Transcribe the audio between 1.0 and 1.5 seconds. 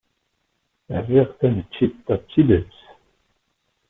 Riɣ